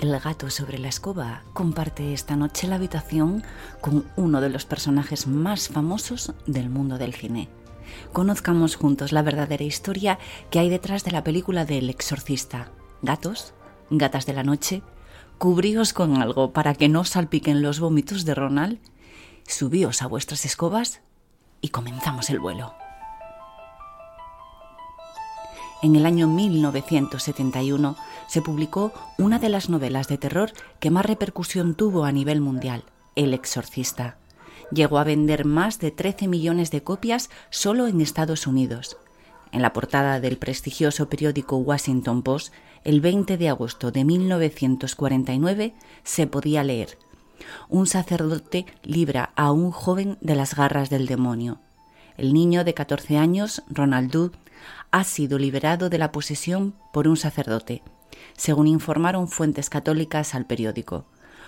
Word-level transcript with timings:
El 0.00 0.18
gato 0.18 0.48
sobre 0.48 0.78
la 0.78 0.88
escoba 0.88 1.42
comparte 1.52 2.14
esta 2.14 2.34
noche 2.34 2.66
la 2.66 2.76
habitación 2.76 3.44
con 3.82 4.06
uno 4.16 4.40
de 4.40 4.48
los 4.48 4.64
personajes 4.64 5.26
más 5.26 5.68
famosos 5.68 6.32
del 6.46 6.70
mundo 6.70 6.96
del 6.96 7.12
cine. 7.12 7.50
Conozcamos 8.14 8.76
juntos 8.76 9.12
la 9.12 9.20
verdadera 9.20 9.62
historia 9.62 10.18
que 10.50 10.58
hay 10.58 10.70
detrás 10.70 11.04
de 11.04 11.10
la 11.10 11.22
película 11.22 11.66
del 11.66 11.90
exorcista. 11.90 12.72
Gatos, 13.02 13.52
gatas 13.90 14.24
de 14.24 14.32
la 14.32 14.42
noche, 14.42 14.82
cubríos 15.36 15.92
con 15.92 16.16
algo 16.16 16.54
para 16.54 16.74
que 16.74 16.88
no 16.88 17.04
salpiquen 17.04 17.60
los 17.60 17.78
vómitos 17.78 18.24
de 18.24 18.34
Ronald, 18.34 18.78
subíos 19.46 20.00
a 20.00 20.06
vuestras 20.06 20.46
escobas 20.46 21.02
y 21.60 21.68
comenzamos 21.68 22.30
el 22.30 22.40
vuelo. 22.40 22.79
En 25.82 25.96
el 25.96 26.04
año 26.04 26.28
1971 26.28 27.96
se 28.26 28.42
publicó 28.42 28.92
una 29.16 29.38
de 29.38 29.48
las 29.48 29.70
novelas 29.70 30.08
de 30.08 30.18
terror 30.18 30.52
que 30.78 30.90
más 30.90 31.06
repercusión 31.06 31.74
tuvo 31.74 32.04
a 32.04 32.12
nivel 32.12 32.42
mundial, 32.42 32.84
El 33.16 33.32
Exorcista. 33.32 34.18
Llegó 34.70 34.98
a 34.98 35.04
vender 35.04 35.46
más 35.46 35.78
de 35.78 35.90
13 35.90 36.28
millones 36.28 36.70
de 36.70 36.82
copias 36.82 37.30
solo 37.48 37.86
en 37.86 38.02
Estados 38.02 38.46
Unidos. 38.46 38.98
En 39.52 39.62
la 39.62 39.72
portada 39.72 40.20
del 40.20 40.36
prestigioso 40.36 41.08
periódico 41.08 41.56
Washington 41.56 42.22
Post, 42.22 42.52
el 42.84 43.00
20 43.00 43.38
de 43.38 43.48
agosto 43.48 43.90
de 43.90 44.04
1949, 44.04 45.74
se 46.04 46.26
podía 46.26 46.62
leer 46.62 46.98
Un 47.70 47.86
sacerdote 47.86 48.66
libra 48.82 49.32
a 49.34 49.50
un 49.50 49.70
joven 49.70 50.18
de 50.20 50.34
las 50.34 50.54
garras 50.54 50.90
del 50.90 51.06
demonio. 51.06 51.58
El 52.18 52.34
niño 52.34 52.64
de 52.64 52.74
14 52.74 53.16
años, 53.16 53.62
Ronald 53.70 54.10
ha 54.90 55.04
sido 55.04 55.38
liberado 55.38 55.88
de 55.88 55.98
la 55.98 56.12
posesión 56.12 56.74
por 56.92 57.08
un 57.08 57.16
sacerdote, 57.16 57.82
según 58.36 58.66
informaron 58.66 59.28
fuentes 59.28 59.70
católicas 59.70 60.34
al 60.34 60.46
periódico. 60.46 61.04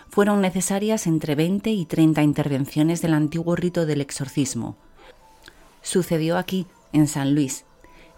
Fueron 0.09 0.41
necesarias 0.41 1.07
entre 1.07 1.35
20 1.35 1.71
y 1.71 1.87
30 1.87 2.23
intervenciones 2.23 3.01
del 3.03 3.15
antiguo 3.15 3.57
rito 3.57 3.87
del 3.87 4.01
exorcismo. 4.01 4.77
Sucedió 5.81 6.37
aquí, 6.37 6.67
en 6.93 7.09
San 7.09 7.35
Luis. 7.35 7.65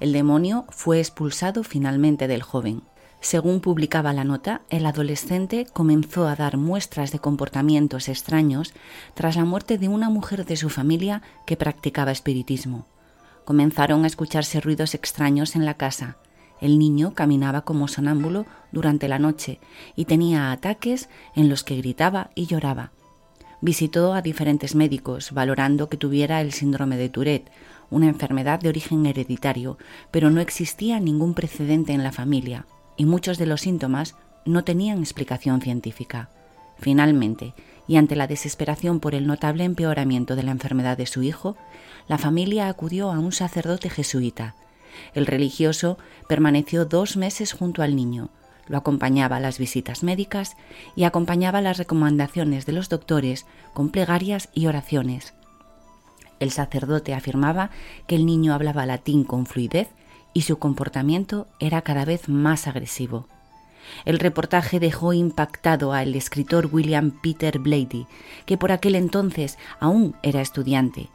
El 0.00 0.12
demonio 0.12 0.66
fue 0.70 0.98
expulsado 0.98 1.62
finalmente 1.62 2.26
del 2.26 2.42
joven. 2.42 2.82
Según 3.20 3.60
publicaba 3.60 4.12
la 4.12 4.24
nota, 4.24 4.60
el 4.68 4.84
adolescente 4.84 5.66
comenzó 5.72 6.26
a 6.26 6.36
dar 6.36 6.58
muestras 6.58 7.10
de 7.10 7.20
comportamientos 7.20 8.08
extraños 8.08 8.74
tras 9.14 9.36
la 9.36 9.46
muerte 9.46 9.78
de 9.78 9.88
una 9.88 10.10
mujer 10.10 10.44
de 10.44 10.56
su 10.56 10.68
familia 10.68 11.22
que 11.46 11.56
practicaba 11.56 12.12
espiritismo. 12.12 12.86
Comenzaron 13.44 14.04
a 14.04 14.06
escucharse 14.06 14.60
ruidos 14.60 14.94
extraños 14.94 15.54
en 15.54 15.64
la 15.64 15.74
casa. 15.74 16.16
El 16.60 16.78
niño 16.78 17.14
caminaba 17.14 17.62
como 17.62 17.88
sonámbulo 17.88 18.46
durante 18.72 19.06
la 19.06 19.18
noche 19.18 19.60
y 19.96 20.06
tenía 20.06 20.50
ataques 20.50 21.08
en 21.34 21.48
los 21.48 21.62
que 21.62 21.76
gritaba 21.76 22.30
y 22.34 22.46
lloraba. 22.46 22.92
Visitó 23.60 24.14
a 24.14 24.22
diferentes 24.22 24.74
médicos, 24.74 25.32
valorando 25.32 25.88
que 25.88 25.96
tuviera 25.96 26.40
el 26.40 26.52
síndrome 26.52 26.96
de 26.96 27.08
Tourette, 27.08 27.50
una 27.90 28.08
enfermedad 28.08 28.60
de 28.60 28.68
origen 28.68 29.06
hereditario, 29.06 29.78
pero 30.10 30.30
no 30.30 30.40
existía 30.40 31.00
ningún 31.00 31.34
precedente 31.34 31.92
en 31.92 32.02
la 32.02 32.12
familia, 32.12 32.66
y 32.96 33.04
muchos 33.04 33.38
de 33.38 33.46
los 33.46 33.62
síntomas 33.62 34.16
no 34.44 34.64
tenían 34.64 34.98
explicación 34.98 35.60
científica. 35.60 36.28
Finalmente, 36.78 37.54
y 37.86 37.96
ante 37.96 38.16
la 38.16 38.26
desesperación 38.26 39.00
por 39.00 39.14
el 39.14 39.26
notable 39.26 39.64
empeoramiento 39.64 40.36
de 40.36 40.42
la 40.42 40.50
enfermedad 40.50 40.96
de 40.96 41.06
su 41.06 41.22
hijo, 41.22 41.56
la 42.08 42.18
familia 42.18 42.68
acudió 42.68 43.10
a 43.12 43.18
un 43.18 43.32
sacerdote 43.32 43.90
jesuita. 43.90 44.54
El 45.14 45.26
religioso 45.26 45.98
permaneció 46.28 46.84
dos 46.84 47.16
meses 47.16 47.52
junto 47.52 47.82
al 47.82 47.96
niño, 47.96 48.30
lo 48.66 48.78
acompañaba 48.78 49.36
a 49.36 49.40
las 49.40 49.58
visitas 49.58 50.02
médicas 50.02 50.56
y 50.96 51.04
acompañaba 51.04 51.60
las 51.60 51.76
recomendaciones 51.76 52.66
de 52.66 52.72
los 52.72 52.88
doctores 52.88 53.46
con 53.74 53.90
plegarias 53.90 54.48
y 54.54 54.66
oraciones. 54.66 55.34
El 56.40 56.50
sacerdote 56.50 57.14
afirmaba 57.14 57.70
que 58.06 58.16
el 58.16 58.26
niño 58.26 58.54
hablaba 58.54 58.86
latín 58.86 59.24
con 59.24 59.46
fluidez 59.46 59.88
y 60.32 60.42
su 60.42 60.58
comportamiento 60.58 61.46
era 61.60 61.82
cada 61.82 62.04
vez 62.04 62.28
más 62.28 62.66
agresivo. 62.66 63.28
El 64.04 64.18
reportaje 64.18 64.80
dejó 64.80 65.12
impactado 65.12 65.92
al 65.92 66.14
escritor 66.14 66.68
William 66.70 67.10
Peter 67.22 67.58
Blady, 67.58 68.06
que 68.46 68.56
por 68.56 68.72
aquel 68.72 68.94
entonces 68.94 69.58
aún 69.80 70.14
era 70.22 70.40
estudiante. 70.40 71.08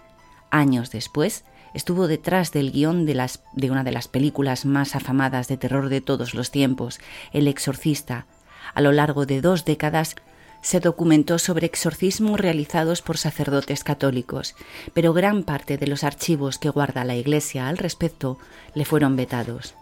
Años 0.51 0.91
después, 0.91 1.45
estuvo 1.73 2.07
detrás 2.07 2.51
del 2.51 2.71
guion 2.71 3.05
de, 3.05 3.29
de 3.53 3.71
una 3.71 3.83
de 3.83 3.91
las 3.91 4.07
películas 4.07 4.65
más 4.65 4.95
afamadas 4.95 5.47
de 5.47 5.57
terror 5.57 5.89
de 5.89 6.01
todos 6.01 6.33
los 6.33 6.51
tiempos, 6.51 6.99
El 7.31 7.47
Exorcista. 7.47 8.25
A 8.73 8.81
lo 8.81 8.91
largo 8.91 9.25
de 9.25 9.41
dos 9.41 9.65
décadas 9.65 10.15
se 10.61 10.79
documentó 10.79 11.39
sobre 11.39 11.65
exorcismos 11.65 12.39
realizados 12.39 13.01
por 13.01 13.17
sacerdotes 13.17 13.83
católicos, 13.83 14.55
pero 14.93 15.13
gran 15.13 15.43
parte 15.43 15.77
de 15.77 15.87
los 15.87 16.03
archivos 16.03 16.57
que 16.57 16.69
guarda 16.69 17.05
la 17.05 17.15
Iglesia 17.15 17.69
al 17.69 17.77
respecto 17.77 18.37
le 18.73 18.85
fueron 18.85 19.15
vetados. 19.15 19.75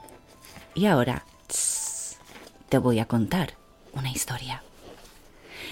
Y 0.75 0.85
ahora, 0.85 1.23
te 2.69 2.77
voy 2.77 2.99
a 2.99 3.05
contar 3.05 3.53
una 3.93 4.11
historia. 4.11 4.63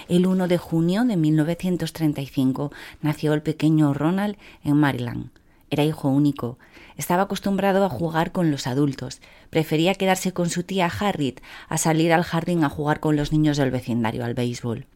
El 0.08 0.26
1 0.26 0.48
de 0.48 0.58
junio 0.58 1.04
de 1.04 1.16
1935 1.16 2.72
nació 3.02 3.34
el 3.34 3.42
pequeño 3.42 3.92
Ronald 3.92 4.36
en 4.64 4.76
Maryland. 4.76 5.30
Era 5.68 5.84
hijo 5.84 6.08
único. 6.08 6.58
Estaba 6.96 7.24
acostumbrado 7.24 7.84
a 7.84 7.90
jugar 7.90 8.32
con 8.32 8.50
los 8.50 8.66
adultos. 8.66 9.20
Prefería 9.50 9.94
quedarse 9.94 10.32
con 10.32 10.48
su 10.48 10.62
tía 10.62 10.86
Harriet 10.86 11.42
a 11.68 11.76
salir 11.76 12.12
al 12.12 12.22
jardín 12.22 12.64
a 12.64 12.70
jugar 12.70 13.00
con 13.00 13.16
los 13.16 13.32
niños 13.32 13.56
del 13.56 13.70
vecindario 13.70 14.24
al 14.24 14.34
béisbol. 14.34 14.86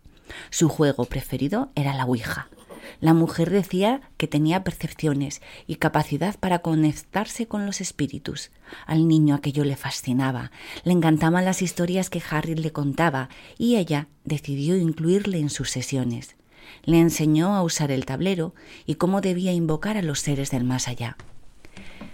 Su 0.51 0.69
juego 0.69 1.05
preferido 1.07 1.71
era 1.75 1.95
la 1.95 2.05
Ouija. 2.05 2.49
La 3.01 3.15
mujer 3.15 3.51
decía 3.51 4.01
que 4.17 4.27
tenía 4.27 4.65
percepciones 4.65 5.41
y 5.67 5.77
capacidad 5.77 6.39
para 6.39 6.61
conectarse 6.61 7.47
con 7.47 7.67
los 7.67 7.81
espíritus. 7.81 8.51
Al 8.87 9.07
niño 9.07 9.35
aquello 9.35 9.65
le 9.65 9.77
fascinaba, 9.77 10.51
le 10.85 10.93
encantaban 10.93 11.45
las 11.45 11.63
historias 11.63 12.11
que 12.11 12.23
Harry 12.31 12.55
le 12.55 12.73
contaba 12.73 13.29
y 13.59 13.77
ella 13.77 14.09
decidió 14.25 14.77
incluirle 14.77 15.39
en 15.39 15.51
sus 15.51 15.71
sesiones. 15.71 16.37
Le 16.85 16.99
enseñó 16.99 17.55
a 17.55 17.63
usar 17.63 17.91
el 17.91 18.07
tablero 18.07 18.55
y 18.87 18.95
cómo 18.95 19.21
debía 19.21 19.53
invocar 19.53 19.97
a 19.97 20.03
los 20.03 20.21
seres 20.21 20.51
del 20.51 20.65
más 20.65 20.89
allá. 20.89 21.17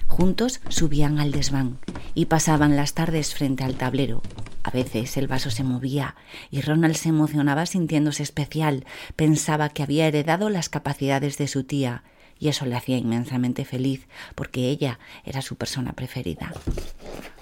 Juntos 0.06 0.60
subían 0.68 1.18
al 1.18 1.32
desván 1.32 1.78
y 2.14 2.26
pasaban 2.26 2.76
las 2.76 2.94
tardes 2.94 3.34
frente 3.34 3.64
al 3.64 3.74
tablero, 3.74 4.22
a 4.66 4.70
veces 4.72 5.16
el 5.16 5.28
vaso 5.28 5.52
se 5.52 5.62
movía 5.62 6.16
y 6.50 6.60
Ronald 6.60 6.96
se 6.96 7.10
emocionaba 7.10 7.66
sintiéndose 7.66 8.24
especial. 8.24 8.84
Pensaba 9.14 9.68
que 9.68 9.84
había 9.84 10.08
heredado 10.08 10.50
las 10.50 10.68
capacidades 10.68 11.38
de 11.38 11.46
su 11.46 11.62
tía 11.62 12.02
y 12.40 12.48
eso 12.48 12.66
le 12.66 12.74
hacía 12.74 12.96
inmensamente 12.96 13.64
feliz 13.64 14.08
porque 14.34 14.68
ella 14.68 14.98
era 15.24 15.40
su 15.40 15.54
persona 15.54 15.92
preferida. 15.92 16.52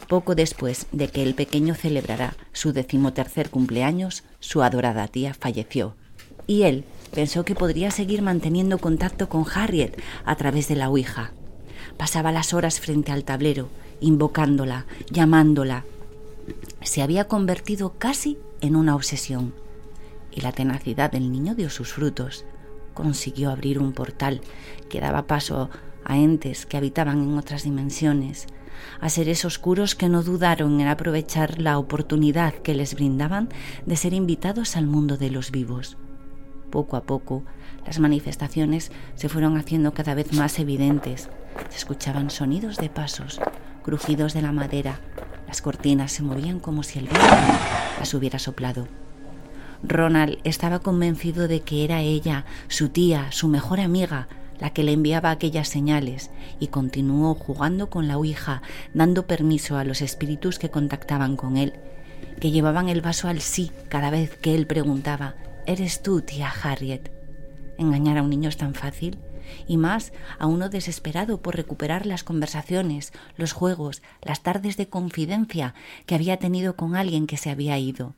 Poco 0.06 0.34
después 0.34 0.86
de 0.92 1.08
que 1.08 1.22
el 1.22 1.34
pequeño 1.34 1.74
celebrara 1.74 2.36
su 2.52 2.74
decimotercer 2.74 3.48
cumpleaños, 3.48 4.24
su 4.38 4.62
adorada 4.62 5.08
tía 5.08 5.32
falleció 5.32 5.96
y 6.46 6.64
él 6.64 6.84
pensó 7.14 7.46
que 7.46 7.54
podría 7.54 7.90
seguir 7.90 8.20
manteniendo 8.20 8.76
contacto 8.76 9.30
con 9.30 9.46
Harriet 9.50 9.98
a 10.26 10.36
través 10.36 10.68
de 10.68 10.76
la 10.76 10.90
Ouija. 10.90 11.32
Pasaba 11.96 12.32
las 12.32 12.54
horas 12.54 12.80
frente 12.80 13.12
al 13.12 13.24
tablero, 13.24 13.68
invocándola, 14.00 14.86
llamándola, 15.10 15.84
se 16.82 17.02
había 17.02 17.26
convertido 17.26 17.94
casi 17.98 18.38
en 18.60 18.76
una 18.76 18.94
obsesión, 18.94 19.54
y 20.30 20.40
la 20.40 20.52
tenacidad 20.52 21.10
del 21.10 21.30
niño 21.30 21.54
dio 21.54 21.70
sus 21.70 21.92
frutos. 21.92 22.44
Consiguió 22.92 23.50
abrir 23.50 23.78
un 23.78 23.92
portal 23.92 24.40
que 24.88 25.00
daba 25.00 25.26
paso 25.26 25.70
a 26.04 26.18
entes 26.18 26.66
que 26.66 26.76
habitaban 26.76 27.22
en 27.22 27.38
otras 27.38 27.64
dimensiones, 27.64 28.46
a 29.00 29.08
seres 29.08 29.44
oscuros 29.44 29.94
que 29.94 30.08
no 30.08 30.22
dudaron 30.22 30.80
en 30.80 30.88
aprovechar 30.88 31.60
la 31.60 31.78
oportunidad 31.78 32.54
que 32.54 32.74
les 32.74 32.94
brindaban 32.94 33.48
de 33.86 33.96
ser 33.96 34.12
invitados 34.12 34.76
al 34.76 34.86
mundo 34.86 35.16
de 35.16 35.30
los 35.30 35.50
vivos. 35.50 35.96
Poco 36.70 36.96
a 36.96 37.02
poco, 37.02 37.44
las 37.86 37.98
manifestaciones 37.98 38.90
se 39.14 39.28
fueron 39.28 39.56
haciendo 39.56 39.92
cada 39.92 40.14
vez 40.14 40.32
más 40.32 40.58
evidentes. 40.58 41.28
Se 41.68 41.76
escuchaban 41.76 42.30
sonidos 42.30 42.76
de 42.76 42.88
pasos, 42.88 43.40
crujidos 43.82 44.34
de 44.34 44.42
la 44.42 44.52
madera, 44.52 45.00
las 45.46 45.62
cortinas 45.62 46.12
se 46.12 46.22
movían 46.22 46.58
como 46.58 46.82
si 46.82 46.98
el 46.98 47.06
viento 47.06 47.26
las 47.98 48.12
hubiera 48.14 48.38
soplado. 48.38 48.88
Ronald 49.82 50.38
estaba 50.44 50.78
convencido 50.78 51.46
de 51.46 51.60
que 51.60 51.84
era 51.84 52.00
ella, 52.00 52.46
su 52.68 52.88
tía, 52.88 53.30
su 53.30 53.48
mejor 53.48 53.80
amiga, 53.80 54.28
la 54.58 54.70
que 54.70 54.82
le 54.82 54.92
enviaba 54.92 55.30
aquellas 55.30 55.68
señales, 55.68 56.30
y 56.58 56.68
continuó 56.68 57.34
jugando 57.34 57.90
con 57.90 58.08
la 58.08 58.16
Ouija, 58.16 58.62
dando 58.94 59.26
permiso 59.26 59.76
a 59.76 59.84
los 59.84 60.00
espíritus 60.00 60.58
que 60.58 60.70
contactaban 60.70 61.36
con 61.36 61.56
él, 61.56 61.74
que 62.40 62.50
llevaban 62.50 62.88
el 62.88 63.02
vaso 63.02 63.28
al 63.28 63.40
sí 63.40 63.70
cada 63.88 64.10
vez 64.10 64.36
que 64.36 64.54
él 64.54 64.66
preguntaba 64.66 65.34
¿Eres 65.66 66.02
tú, 66.02 66.20
tía 66.20 66.52
Harriet? 66.62 67.23
¿Engañar 67.78 68.18
a 68.18 68.22
un 68.22 68.30
niño 68.30 68.48
es 68.48 68.56
tan 68.56 68.74
fácil? 68.74 69.18
Y 69.66 69.76
más 69.76 70.12
a 70.38 70.46
uno 70.46 70.68
desesperado 70.68 71.42
por 71.42 71.56
recuperar 71.56 72.06
las 72.06 72.24
conversaciones, 72.24 73.12
los 73.36 73.52
juegos, 73.52 74.02
las 74.22 74.42
tardes 74.42 74.76
de 74.76 74.88
confidencia 74.88 75.74
que 76.06 76.14
había 76.14 76.38
tenido 76.38 76.76
con 76.76 76.96
alguien 76.96 77.26
que 77.26 77.36
se 77.36 77.50
había 77.50 77.78
ido. 77.78 78.14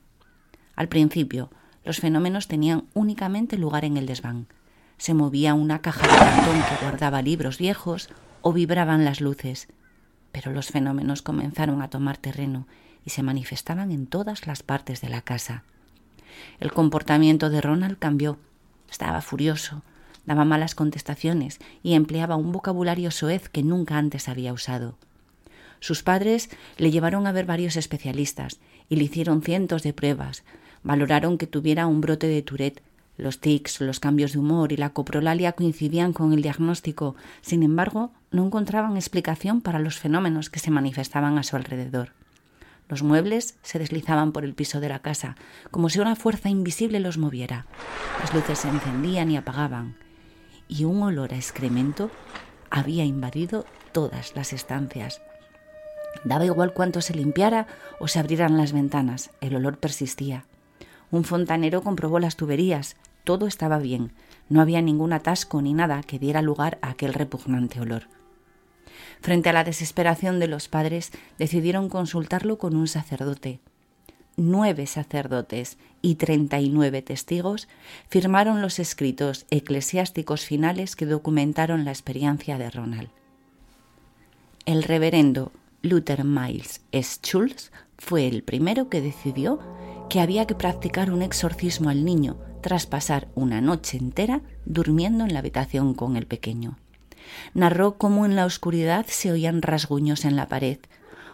Al 0.77 0.89
principio, 0.89 1.51
los 1.85 2.01
fenómenos 2.01 2.49
tenían 2.49 2.85
únicamente 2.95 3.57
lugar 3.57 3.85
en 3.85 3.97
el 3.97 4.07
desván. 4.07 4.47
Se 4.99 5.15
movía 5.15 5.55
una 5.55 5.81
caja 5.81 6.07
de 6.07 6.19
cartón 6.19 6.63
que 6.63 6.85
guardaba 6.85 7.23
libros 7.23 7.59
viejos 7.59 8.09
o 8.43 8.53
vibraban 8.53 9.05
las 9.05 9.21
luces. 9.21 9.69
Pero 10.33 10.53
los 10.53 10.69
fenómenos 10.69 11.23
comenzaron 11.23 11.83
a 11.83 11.89
tomar 11.89 12.19
terreno 12.19 12.67
y 13.05 13.11
se 13.11 13.23
manifestaban 13.23 13.91
en 13.93 14.07
todas 14.07 14.47
las 14.47 14.63
partes 14.63 15.01
de 15.01 15.09
la 15.09 15.23
casa. 15.23 15.65
El 16.61 16.73
comportamiento 16.73 17.51
de 17.51 17.61
Ronald 17.61 17.99
cambió. 17.99 18.39
Estaba 18.91 19.21
furioso, 19.21 19.83
daba 20.27 20.45
malas 20.45 20.75
contestaciones 20.75 21.59
y 21.83 21.95
empleaba 21.95 22.37
un 22.37 22.53
vocabulario 22.53 23.11
soez 23.11 23.49
que 23.49 23.63
nunca 23.63 23.97
antes 23.99 24.29
había 24.29 24.53
usado. 24.53 24.97
Sus 25.81 26.03
padres 26.03 26.51
le 26.79 26.91
llevaron 26.91 27.27
a 27.27 27.33
ver 27.33 27.47
varios 27.47 27.77
especialistas 27.77 28.59
y 28.89 28.97
le 28.97 29.05
hicieron 29.05 29.43
cientos 29.43 29.83
de 29.83 29.93
pruebas. 29.93 30.43
Valoraron 30.83 31.39
que 31.39 31.47
tuviera 31.47 31.87
un 31.87 32.01
brote 32.01 32.27
de 32.27 32.43
Tourette. 32.43 32.83
Los 33.17 33.41
tics, 33.41 33.81
los 33.81 33.99
cambios 33.99 34.33
de 34.33 34.39
humor 34.39 34.73
y 34.73 34.77
la 34.77 34.91
coprolalia 34.91 35.53
coincidían 35.53 36.13
con 36.13 36.33
el 36.33 36.43
diagnóstico. 36.43 37.17
Sin 37.41 37.63
embargo, 37.63 38.13
no 38.31 38.45
encontraban 38.45 38.97
explicación 38.97 39.63
para 39.63 39.79
los 39.79 39.99
fenómenos 39.99 40.51
que 40.51 40.59
se 40.59 40.71
manifestaban 40.71 41.39
a 41.39 41.43
su 41.43 41.57
alrededor. 41.57 42.13
Los 42.89 43.03
muebles 43.03 43.59
se 43.63 43.79
deslizaban 43.79 44.33
por 44.33 44.45
el 44.45 44.55
piso 44.55 44.81
de 44.81 44.89
la 44.89 45.01
casa, 45.01 45.37
como 45.71 45.89
si 45.89 45.99
una 45.99 46.15
fuerza 46.15 46.49
invisible 46.49 47.01
los 47.01 47.19
moviera. 47.19 47.67
Las 48.21 48.33
luces 48.33 48.61
se 48.61 48.69
encendían 48.69 49.31
y 49.31 49.37
apagaban, 49.37 49.97
y 50.69 50.85
un 50.85 51.03
olor 51.03 51.33
a 51.33 51.37
excremento 51.37 52.11
había 52.71 53.05
invadido 53.05 53.65
todas 53.93 54.37
las 54.37 54.53
estancias. 54.53 55.21
Daba 56.25 56.45
igual 56.45 56.73
cuánto 56.73 57.01
se 57.01 57.15
limpiara 57.15 57.67
o 57.99 58.09
se 58.09 58.19
abrieran 58.19 58.57
las 58.57 58.73
ventanas, 58.73 59.31
el 59.41 59.57
olor 59.57 59.79
persistía. 59.79 60.45
Un 61.11 61.25
fontanero 61.25 61.83
comprobó 61.83 62.19
las 62.19 62.37
tuberías, 62.37 62.97
todo 63.25 63.47
estaba 63.47 63.79
bien, 63.79 64.13
no 64.49 64.61
había 64.61 64.81
ningún 64.83 65.13
atasco 65.13 65.61
ni 65.61 65.75
nada 65.75 66.03
que 66.03 66.19
diera 66.19 66.43
lugar 66.43 66.79
a 66.83 66.91
aquel 66.91 67.15
repugnante 67.15 67.81
olor. 67.81 68.05
Frente 69.21 69.49
a 69.49 69.53
la 69.53 69.65
desesperación 69.65 70.39
de 70.41 70.49
los 70.49 70.69
padres, 70.69 71.13
decidieron 71.39 71.89
consultarlo 71.89 72.59
con 72.59 72.77
un 72.77 72.89
sacerdote. 72.89 73.61
Nueve 74.37 74.87
sacerdotes 74.87 75.79
y 76.03 76.17
treinta 76.17 76.61
y 76.61 76.69
nueve 76.69 77.01
testigos 77.01 77.69
firmaron 78.09 78.61
los 78.61 78.79
escritos 78.79 79.47
eclesiásticos 79.51 80.45
finales 80.45 80.95
que 80.95 81.07
documentaron 81.07 81.85
la 81.85 81.91
experiencia 81.91 82.59
de 82.59 82.71
Ronald. 82.71 83.09
El 84.67 84.83
reverendo 84.83 85.53
Luther 85.81 86.25
Miles 86.25 86.83
Schulz 86.93 87.71
fue 87.99 88.27
el 88.27 88.43
primero 88.43 88.89
que 88.91 89.01
decidió 89.01 89.59
que 90.11 90.21
había 90.21 90.47
que 90.47 90.55
practicar 90.55 91.11
un 91.11 91.23
exorcismo 91.23 91.89
al 91.89 92.05
niño 92.05 92.37
tras 92.61 92.87
pasar 92.87 93.29
una 93.35 93.61
noche 93.61 93.97
entera 93.97 94.43
durmiendo 94.65 95.25
en 95.25 95.33
la 95.33 95.39
habitación 95.39 95.95
con 95.95 96.17
el 96.17 96.27
pequeño. 96.27 96.79
Narró 97.55 97.99
cómo 97.99 98.27
en 98.27 98.37
la 98.37 98.47
oscuridad 98.47 99.07
se 99.09 99.33
oían 99.33 99.63
rasguños 99.63 100.25
en 100.25 100.37
la 100.37 100.49
pared. 100.49 100.79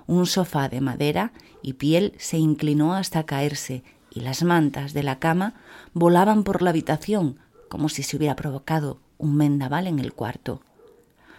Un 0.06 0.26
sofá 0.26 0.68
de 0.68 0.80
madera 0.80 1.32
y 1.62 1.74
piel 1.74 2.14
se 2.18 2.38
inclinó 2.38 2.94
hasta 2.94 3.24
caerse 3.24 3.84
y 4.10 4.20
las 4.20 4.42
mantas 4.42 4.92
de 4.92 5.02
la 5.02 5.18
cama 5.18 5.54
volaban 5.94 6.44
por 6.44 6.62
la 6.62 6.70
habitación 6.70 7.38
como 7.68 7.88
si 7.88 8.02
se 8.02 8.16
hubiera 8.16 8.36
provocado 8.36 9.00
un 9.16 9.36
mendaval 9.36 9.86
en 9.86 9.98
el 9.98 10.12
cuarto. 10.12 10.60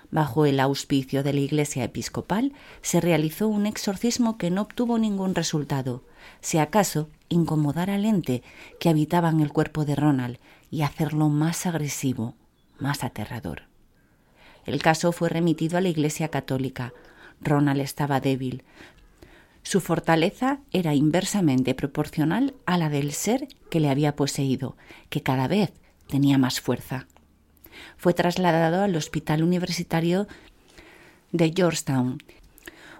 Bajo 0.09 0.45
el 0.45 0.59
auspicio 0.59 1.23
de 1.23 1.33
la 1.33 1.39
Iglesia 1.39 1.83
Episcopal 1.83 2.53
se 2.81 3.01
realizó 3.01 3.47
un 3.47 3.65
exorcismo 3.65 4.37
que 4.37 4.49
no 4.49 4.61
obtuvo 4.61 4.97
ningún 4.97 5.35
resultado, 5.35 6.03
si 6.39 6.57
acaso 6.57 7.09
incomodar 7.29 7.89
al 7.89 8.05
ente 8.05 8.43
que 8.79 8.89
habitaba 8.89 9.29
en 9.29 9.41
el 9.41 9.51
cuerpo 9.51 9.85
de 9.85 9.95
Ronald 9.95 10.37
y 10.71 10.81
hacerlo 10.81 11.29
más 11.29 11.65
agresivo, 11.65 12.35
más 12.79 13.03
aterrador. 13.03 13.72
El 14.65 14.81
caso 14.81 15.11
fue 15.11 15.29
remitido 15.29 15.77
a 15.77 15.81
la 15.81 15.89
Iglesia 15.89 16.29
Católica. 16.29 16.93
Ronald 17.41 17.81
estaba 17.81 18.19
débil. 18.19 18.63
Su 19.63 19.79
fortaleza 19.79 20.59
era 20.71 20.93
inversamente 20.93 21.73
proporcional 21.73 22.53
a 22.65 22.77
la 22.77 22.89
del 22.89 23.11
ser 23.11 23.47
que 23.69 23.79
le 23.79 23.89
había 23.89 24.15
poseído, 24.15 24.75
que 25.09 25.21
cada 25.21 25.47
vez 25.47 25.71
tenía 26.07 26.37
más 26.37 26.59
fuerza. 26.59 27.07
Fue 27.97 28.13
trasladado 28.13 28.83
al 28.83 28.95
Hospital 28.95 29.43
Universitario 29.43 30.27
de 31.31 31.53
Georgetown, 31.55 32.19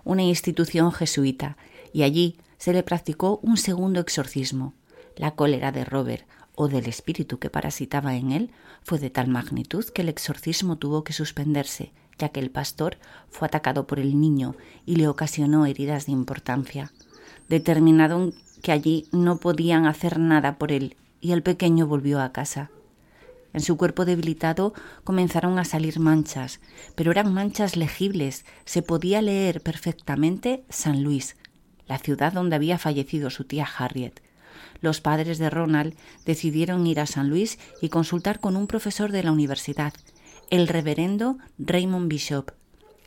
una 0.03 0.23
institución 0.23 0.91
jesuita, 0.91 1.57
y 1.93 2.03
allí 2.03 2.37
se 2.57 2.73
le 2.73 2.81
practicó 2.81 3.39
un 3.43 3.57
segundo 3.57 3.99
exorcismo. 3.99 4.73
La 5.15 5.31
cólera 5.31 5.71
de 5.71 5.85
Robert, 5.85 6.25
o 6.55 6.67
del 6.67 6.87
espíritu 6.87 7.39
que 7.39 7.49
parasitaba 7.49 8.15
en 8.15 8.31
él 8.31 8.51
fue 8.83 8.99
de 8.99 9.09
tal 9.09 9.27
magnitud 9.27 9.85
que 9.85 10.01
el 10.01 10.09
exorcismo 10.09 10.77
tuvo 10.77 11.03
que 11.03 11.13
suspenderse, 11.13 11.91
ya 12.17 12.29
que 12.29 12.39
el 12.39 12.51
pastor 12.51 12.97
fue 13.29 13.47
atacado 13.47 13.87
por 13.87 13.99
el 13.99 14.19
niño 14.19 14.55
y 14.85 14.97
le 14.97 15.07
ocasionó 15.07 15.65
heridas 15.65 16.05
de 16.05 16.11
importancia. 16.11 16.91
Determinaron 17.49 18.33
que 18.61 18.71
allí 18.71 19.07
no 19.11 19.37
podían 19.37 19.85
hacer 19.85 20.19
nada 20.19 20.57
por 20.57 20.71
él 20.71 20.95
y 21.21 21.31
el 21.31 21.43
pequeño 21.43 21.87
volvió 21.87 22.21
a 22.21 22.31
casa. 22.31 22.69
En 23.53 23.61
su 23.61 23.77
cuerpo 23.77 24.05
debilitado 24.05 24.73
comenzaron 25.03 25.59
a 25.59 25.65
salir 25.65 25.99
manchas, 25.99 26.59
pero 26.95 27.11
eran 27.11 27.33
manchas 27.33 27.75
legibles. 27.75 28.45
Se 28.65 28.81
podía 28.81 29.21
leer 29.21 29.61
perfectamente 29.61 30.65
San 30.69 31.03
Luis, 31.03 31.35
la 31.87 31.99
ciudad 31.99 32.33
donde 32.33 32.55
había 32.55 32.79
fallecido 32.79 33.29
su 33.29 33.43
tía 33.43 33.67
Harriet 33.77 34.21
los 34.81 35.01
padres 35.01 35.37
de 35.37 35.49
Ronald 35.49 35.95
decidieron 36.25 36.85
ir 36.87 36.99
a 36.99 37.05
San 37.05 37.29
Luis 37.29 37.59
y 37.81 37.89
consultar 37.89 38.39
con 38.39 38.55
un 38.55 38.67
profesor 38.67 39.11
de 39.11 39.23
la 39.23 39.31
universidad, 39.31 39.93
el 40.49 40.67
reverendo 40.67 41.37
Raymond 41.57 42.09
Bishop. 42.09 42.51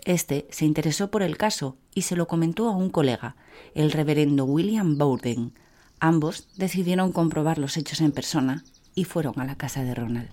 Este 0.04 0.46
se 0.50 0.64
interesó 0.64 1.10
por 1.10 1.22
el 1.22 1.36
caso 1.36 1.76
y 1.94 2.02
se 2.02 2.16
lo 2.16 2.28
comentó 2.28 2.68
a 2.68 2.76
un 2.76 2.90
colega, 2.90 3.36
el 3.74 3.90
reverendo 3.90 4.44
William 4.44 4.98
Bowden. 4.98 5.52
Ambos 5.98 6.48
decidieron 6.56 7.12
comprobar 7.12 7.58
los 7.58 7.76
hechos 7.76 8.00
en 8.00 8.12
persona 8.12 8.64
y 8.94 9.04
fueron 9.04 9.40
a 9.40 9.44
la 9.44 9.56
casa 9.56 9.82
de 9.82 9.94
Ronald. 9.94 10.28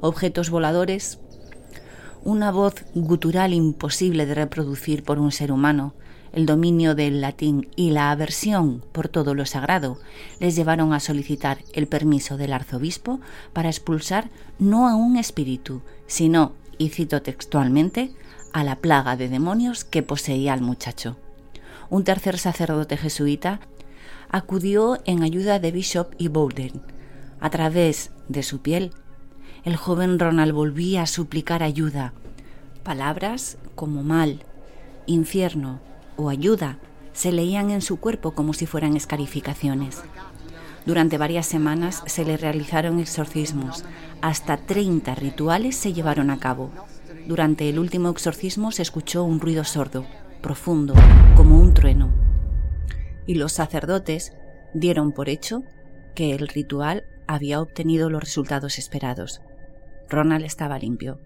Objetos 0.00 0.50
voladores, 0.50 1.18
una 2.22 2.50
voz 2.50 2.84
gutural 2.94 3.52
imposible 3.52 4.26
de 4.26 4.34
reproducir 4.34 5.02
por 5.04 5.18
un 5.18 5.32
ser 5.32 5.52
humano, 5.52 5.94
el 6.32 6.46
dominio 6.46 6.94
del 6.94 7.20
latín 7.20 7.68
y 7.76 7.90
la 7.90 8.10
aversión 8.10 8.82
por 8.92 9.08
todo 9.08 9.34
lo 9.34 9.46
sagrado 9.46 9.98
les 10.40 10.56
llevaron 10.56 10.92
a 10.92 11.00
solicitar 11.00 11.58
el 11.72 11.86
permiso 11.86 12.36
del 12.36 12.52
arzobispo 12.52 13.20
para 13.52 13.68
expulsar 13.68 14.30
no 14.58 14.88
a 14.88 14.94
un 14.94 15.16
espíritu, 15.16 15.82
sino, 16.06 16.52
y 16.78 16.90
cito 16.90 17.22
textualmente, 17.22 18.12
a 18.52 18.64
la 18.64 18.76
plaga 18.76 19.16
de 19.16 19.28
demonios 19.28 19.84
que 19.84 20.02
poseía 20.02 20.52
al 20.52 20.60
muchacho. 20.60 21.16
Un 21.90 22.04
tercer 22.04 22.38
sacerdote 22.38 22.96
jesuita 22.96 23.60
acudió 24.30 24.98
en 25.04 25.22
ayuda 25.22 25.58
de 25.58 25.72
Bishop 25.72 26.14
y 26.18 26.28
Bowden. 26.28 26.82
A 27.40 27.50
través 27.50 28.10
de 28.28 28.42
su 28.42 28.60
piel, 28.60 28.92
el 29.64 29.76
joven 29.76 30.18
Ronald 30.18 30.52
volvía 30.52 31.02
a 31.02 31.06
suplicar 31.06 31.62
ayuda. 31.62 32.12
Palabras 32.82 33.58
como 33.74 34.02
mal, 34.02 34.42
infierno, 35.06 35.80
o 36.18 36.28
ayuda 36.28 36.78
se 37.14 37.32
leían 37.32 37.70
en 37.70 37.80
su 37.80 37.98
cuerpo 37.98 38.32
como 38.32 38.52
si 38.52 38.66
fueran 38.66 38.96
escarificaciones. 38.96 40.02
Durante 40.84 41.18
varias 41.18 41.46
semanas 41.46 42.02
se 42.06 42.24
le 42.24 42.36
realizaron 42.36 42.98
exorcismos. 42.98 43.84
Hasta 44.20 44.56
30 44.56 45.14
rituales 45.14 45.76
se 45.76 45.92
llevaron 45.92 46.30
a 46.30 46.38
cabo. 46.38 46.70
Durante 47.26 47.68
el 47.68 47.78
último 47.78 48.08
exorcismo 48.10 48.72
se 48.72 48.82
escuchó 48.82 49.24
un 49.24 49.40
ruido 49.40 49.64
sordo. 49.64 50.04
profundo, 50.42 50.94
como 51.36 51.58
un 51.60 51.74
trueno. 51.74 52.10
Y 53.26 53.34
los 53.34 53.52
sacerdotes 53.52 54.32
dieron 54.72 55.12
por 55.12 55.28
hecho 55.28 55.62
que 56.14 56.34
el 56.34 56.46
ritual 56.46 57.04
había 57.26 57.60
obtenido 57.60 58.08
los 58.08 58.22
resultados 58.22 58.78
esperados. 58.78 59.40
Ronald 60.08 60.44
estaba 60.44 60.78
limpio. 60.78 61.20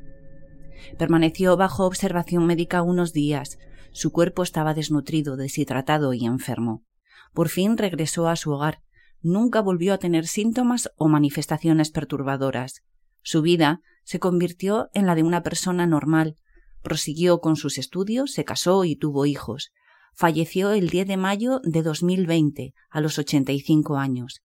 Permaneció 0.98 1.56
bajo 1.56 1.86
observación 1.86 2.46
médica 2.46 2.82
unos 2.82 3.12
días. 3.12 3.58
Su 3.92 4.10
cuerpo 4.10 4.42
estaba 4.42 4.74
desnutrido, 4.74 5.36
deshidratado 5.36 6.14
y 6.14 6.24
enfermo. 6.24 6.84
Por 7.32 7.48
fin 7.48 7.76
regresó 7.76 8.28
a 8.28 8.36
su 8.36 8.50
hogar. 8.50 8.82
Nunca 9.20 9.60
volvió 9.60 9.94
a 9.94 9.98
tener 9.98 10.26
síntomas 10.26 10.90
o 10.96 11.08
manifestaciones 11.08 11.90
perturbadoras. 11.90 12.82
Su 13.22 13.42
vida 13.42 13.80
se 14.04 14.18
convirtió 14.18 14.88
en 14.94 15.06
la 15.06 15.14
de 15.14 15.22
una 15.22 15.42
persona 15.42 15.86
normal. 15.86 16.36
Prosiguió 16.82 17.40
con 17.40 17.56
sus 17.56 17.78
estudios, 17.78 18.32
se 18.32 18.44
casó 18.44 18.84
y 18.84 18.96
tuvo 18.96 19.26
hijos. 19.26 19.70
Falleció 20.14 20.72
el 20.72 20.88
10 20.88 21.06
de 21.06 21.16
mayo 21.16 21.60
de 21.62 21.82
2020, 21.82 22.74
a 22.90 23.00
los 23.00 23.18
85 23.18 23.96
años. 23.96 24.42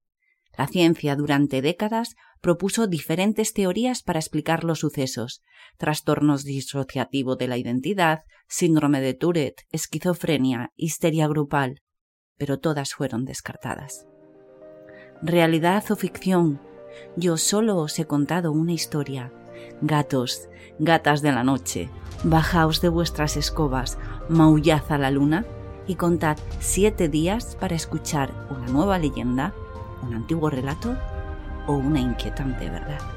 La 0.57 0.67
ciencia 0.67 1.15
durante 1.15 1.61
décadas 1.61 2.15
propuso 2.41 2.87
diferentes 2.87 3.53
teorías 3.53 4.01
para 4.01 4.19
explicar 4.19 4.63
los 4.63 4.79
sucesos, 4.79 5.43
trastornos 5.77 6.43
disociativo 6.43 7.35
de 7.35 7.47
la 7.47 7.57
identidad, 7.57 8.23
síndrome 8.47 8.99
de 8.99 9.13
Tourette, 9.13 9.67
esquizofrenia, 9.71 10.71
histeria 10.75 11.27
grupal, 11.27 11.81
pero 12.37 12.59
todas 12.59 12.93
fueron 12.93 13.25
descartadas. 13.25 14.07
Realidad 15.21 15.83
o 15.91 15.95
ficción, 15.95 16.59
yo 17.15 17.37
solo 17.37 17.77
os 17.77 17.97
he 17.99 18.05
contado 18.05 18.51
una 18.51 18.73
historia. 18.73 19.31
Gatos, 19.81 20.47
gatas 20.79 21.21
de 21.21 21.31
la 21.31 21.43
noche, 21.43 21.89
bajaos 22.23 22.81
de 22.81 22.89
vuestras 22.89 23.37
escobas, 23.37 23.97
maullad 24.29 24.83
a 24.89 24.97
la 24.97 25.11
luna 25.11 25.45
y 25.87 25.95
contad 25.95 26.37
siete 26.59 27.09
días 27.09 27.55
para 27.59 27.75
escuchar 27.75 28.31
una 28.49 28.67
nueva 28.67 28.99
leyenda, 28.99 29.53
un 30.01 30.13
antiguo 30.13 30.49
relato 30.49 30.95
o 31.67 31.73
una 31.73 31.99
inquietante 31.99 32.69
verdad. 32.69 33.16